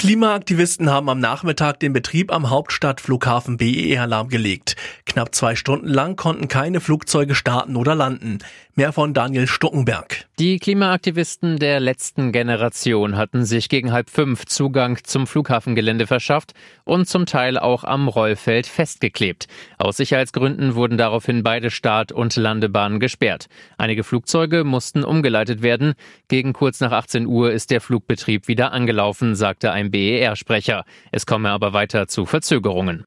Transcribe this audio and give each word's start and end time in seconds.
Klimaaktivisten 0.00 0.88
haben 0.88 1.10
am 1.10 1.20
Nachmittag 1.20 1.78
den 1.78 1.92
Betrieb 1.92 2.32
am 2.32 2.48
Hauptstadtflughafen 2.48 3.58
BER 3.58 4.06
lahmgelegt. 4.06 4.74
Knapp 5.04 5.34
zwei 5.34 5.54
Stunden 5.54 5.88
lang 5.88 6.16
konnten 6.16 6.48
keine 6.48 6.80
Flugzeuge 6.80 7.34
starten 7.34 7.76
oder 7.76 7.94
landen. 7.94 8.38
Mehr 8.76 8.94
von 8.94 9.12
Daniel 9.12 9.46
Stuckenberg. 9.46 10.26
Die 10.38 10.58
Klimaaktivisten 10.58 11.58
der 11.58 11.80
letzten 11.80 12.32
Generation 12.32 13.18
hatten 13.18 13.44
sich 13.44 13.68
gegen 13.68 13.92
halb 13.92 14.08
fünf 14.08 14.46
Zugang 14.46 14.98
zum 15.04 15.26
Flughafengelände 15.26 16.06
verschafft 16.06 16.54
und 16.84 17.06
zum 17.06 17.26
Teil 17.26 17.58
auch 17.58 17.84
am 17.84 18.08
Rollfeld 18.08 18.66
festgeklebt. 18.66 19.48
Aus 19.76 19.98
Sicherheitsgründen 19.98 20.76
wurden 20.76 20.96
daraufhin 20.96 21.42
beide 21.42 21.70
Start- 21.70 22.10
und 22.10 22.36
Landebahnen 22.36 23.00
gesperrt. 23.00 23.48
Einige 23.76 24.02
Flugzeuge 24.02 24.64
mussten 24.64 25.04
umgeleitet 25.04 25.60
werden. 25.60 25.92
Gegen 26.28 26.54
kurz 26.54 26.80
nach 26.80 26.92
18 26.92 27.26
Uhr 27.26 27.52
ist 27.52 27.70
der 27.70 27.82
Flugbetrieb 27.82 28.48
wieder 28.48 28.72
angelaufen, 28.72 29.34
sagte 29.34 29.72
ein 29.72 29.89
BER-Sprecher. 29.90 30.84
Es 31.12 31.26
komme 31.26 31.50
aber 31.50 31.72
weiter 31.72 32.08
zu 32.08 32.26
Verzögerungen. 32.26 33.04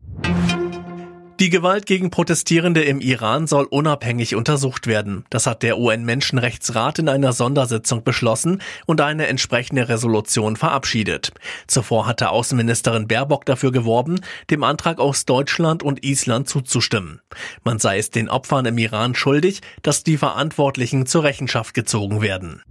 Die 1.39 1.49
Gewalt 1.49 1.87
gegen 1.87 2.09
Protestierende 2.09 2.83
im 2.83 3.01
Iran 3.01 3.47
soll 3.47 3.65
unabhängig 3.65 4.35
untersucht 4.35 4.87
werden. 4.87 5.25
Das 5.29 5.45
hat 5.45 5.61
der 5.61 5.77
UN-Menschenrechtsrat 5.77 6.99
in 6.99 7.09
einer 7.09 7.33
Sondersitzung 7.33 8.03
beschlossen 8.03 8.61
und 8.85 9.01
eine 9.01 9.27
entsprechende 9.27 9.89
Resolution 9.89 10.55
verabschiedet. 10.55 11.33
Zuvor 11.67 12.05
hatte 12.05 12.29
Außenministerin 12.29 13.09
Baerbock 13.09 13.45
dafür 13.45 13.73
geworben, 13.73 14.21
dem 14.51 14.63
Antrag 14.63 14.99
aus 14.99 15.25
Deutschland 15.25 15.83
und 15.83 16.05
Island 16.05 16.47
zuzustimmen. 16.47 17.19
Man 17.65 17.77
sei 17.79 17.97
es 17.97 18.09
den 18.09 18.29
Opfern 18.29 18.65
im 18.67 18.77
Iran 18.77 19.13
schuldig, 19.13 19.59
dass 19.81 20.03
die 20.03 20.17
Verantwortlichen 20.17 21.07
zur 21.07 21.23
Rechenschaft 21.23 21.73
gezogen 21.73 22.21
werden. 22.21 22.61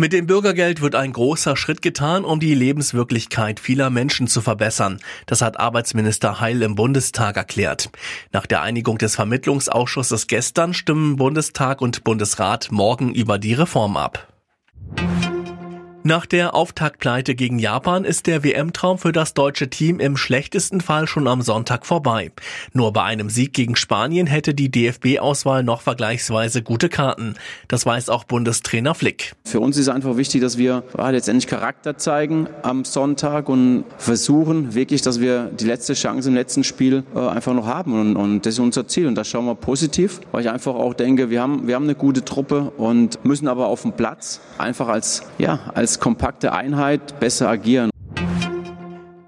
Mit 0.00 0.12
dem 0.12 0.28
Bürgergeld 0.28 0.80
wird 0.80 0.94
ein 0.94 1.12
großer 1.12 1.56
Schritt 1.56 1.82
getan, 1.82 2.24
um 2.24 2.38
die 2.38 2.54
Lebenswirklichkeit 2.54 3.58
vieler 3.58 3.90
Menschen 3.90 4.28
zu 4.28 4.40
verbessern. 4.40 5.00
Das 5.26 5.42
hat 5.42 5.58
Arbeitsminister 5.58 6.38
Heil 6.38 6.62
im 6.62 6.76
Bundestag 6.76 7.36
erklärt. 7.36 7.90
Nach 8.30 8.46
der 8.46 8.62
Einigung 8.62 8.98
des 8.98 9.16
Vermittlungsausschusses 9.16 10.28
gestern 10.28 10.72
stimmen 10.72 11.16
Bundestag 11.16 11.80
und 11.80 12.04
Bundesrat 12.04 12.68
morgen 12.70 13.12
über 13.12 13.40
die 13.40 13.54
Reform 13.54 13.96
ab. 13.96 14.32
Nach 16.08 16.24
der 16.24 16.54
Auftaktpleite 16.54 17.34
gegen 17.34 17.58
Japan 17.58 18.06
ist 18.06 18.26
der 18.28 18.42
WM-Traum 18.42 18.96
für 18.96 19.12
das 19.12 19.34
deutsche 19.34 19.68
Team 19.68 20.00
im 20.00 20.16
schlechtesten 20.16 20.80
Fall 20.80 21.06
schon 21.06 21.28
am 21.28 21.42
Sonntag 21.42 21.84
vorbei. 21.84 22.32
Nur 22.72 22.94
bei 22.94 23.02
einem 23.02 23.28
Sieg 23.28 23.52
gegen 23.52 23.76
Spanien 23.76 24.26
hätte 24.26 24.54
die 24.54 24.70
DFB-Auswahl 24.70 25.62
noch 25.62 25.82
vergleichsweise 25.82 26.62
gute 26.62 26.88
Karten. 26.88 27.34
Das 27.68 27.84
weiß 27.84 28.08
auch 28.08 28.24
Bundestrainer 28.24 28.94
Flick. 28.94 29.34
Für 29.44 29.60
uns 29.60 29.76
ist 29.76 29.90
einfach 29.90 30.16
wichtig, 30.16 30.40
dass 30.40 30.56
wir 30.56 30.82
ja, 30.96 31.10
letztendlich 31.10 31.46
Charakter 31.46 31.98
zeigen 31.98 32.48
am 32.62 32.86
Sonntag 32.86 33.50
und 33.50 33.84
versuchen 33.98 34.74
wirklich, 34.74 35.02
dass 35.02 35.20
wir 35.20 35.50
die 35.60 35.66
letzte 35.66 35.92
Chance 35.92 36.30
im 36.30 36.34
letzten 36.34 36.64
Spiel 36.64 37.04
äh, 37.14 37.18
einfach 37.18 37.52
noch 37.52 37.66
haben. 37.66 37.92
Und, 38.00 38.16
und 38.16 38.46
das 38.46 38.54
ist 38.54 38.60
unser 38.60 38.88
Ziel. 38.88 39.08
Und 39.08 39.14
das 39.16 39.28
schauen 39.28 39.44
wir 39.44 39.56
positiv, 39.56 40.22
weil 40.32 40.40
ich 40.40 40.48
einfach 40.48 40.74
auch 40.74 40.94
denke, 40.94 41.28
wir 41.28 41.42
haben, 41.42 41.66
wir 41.66 41.74
haben 41.74 41.84
eine 41.84 41.94
gute 41.94 42.24
Truppe 42.24 42.72
und 42.78 43.22
müssen 43.26 43.46
aber 43.46 43.66
auf 43.66 43.82
dem 43.82 43.92
Platz 43.92 44.40
einfach 44.56 44.88
als, 44.88 45.24
ja, 45.36 45.58
als 45.98 46.00
kompakte 46.00 46.52
Einheit 46.52 47.18
besser 47.20 47.48
agieren. 47.48 47.90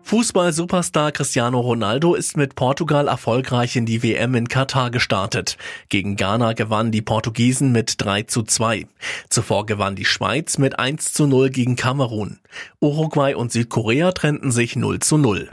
Fußball-Superstar 0.02 1.12
Cristiano 1.12 1.60
Ronaldo 1.60 2.14
ist 2.14 2.36
mit 2.36 2.56
Portugal 2.56 3.06
erfolgreich 3.06 3.76
in 3.76 3.86
die 3.86 4.02
WM 4.02 4.34
in 4.34 4.48
Katar 4.48 4.90
gestartet. 4.90 5.56
Gegen 5.88 6.16
Ghana 6.16 6.54
gewannen 6.54 6.90
die 6.90 7.02
Portugiesen 7.02 7.70
mit 7.70 7.94
3 7.98 8.24
zu 8.24 8.42
2. 8.42 8.86
Zuvor 9.28 9.66
gewann 9.66 9.94
die 9.94 10.04
Schweiz 10.04 10.58
mit 10.58 10.80
1 10.80 11.12
zu 11.12 11.28
0 11.28 11.50
gegen 11.50 11.76
Kamerun. 11.76 12.40
Uruguay 12.80 13.34
und 13.34 13.52
Südkorea 13.52 14.10
trennten 14.10 14.50
sich 14.50 14.74
0 14.74 14.98
zu 14.98 15.16
0. 15.16 15.48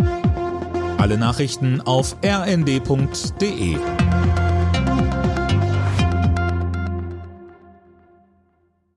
Alle 0.97 1.19
Nachrichten 1.19 1.81
auf 1.81 2.16
rnd.de 2.25 3.77